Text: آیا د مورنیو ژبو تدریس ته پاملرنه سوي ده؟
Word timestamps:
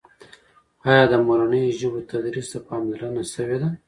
آیا 0.89 1.03
د 1.11 1.13
مورنیو 1.25 1.77
ژبو 1.79 1.99
تدریس 2.11 2.47
ته 2.51 2.57
پاملرنه 2.67 3.21
سوي 3.33 3.57
ده؟ 3.61 3.69